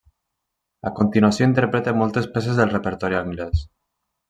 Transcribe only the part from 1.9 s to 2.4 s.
moltes